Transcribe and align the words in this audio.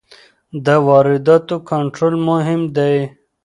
د 0.65 0.67
وارداتو 0.87 1.55
کنټرول 1.69 2.15
مهم 2.29 2.61
دی. 2.77 2.95